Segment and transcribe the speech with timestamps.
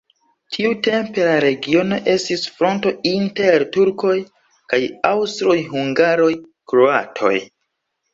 [0.55, 4.15] Tiutempe la regiono estis fronto inter turkoj
[4.73, 4.79] kaj
[5.11, 7.35] aŭstroj-hungaroj-kroatoj.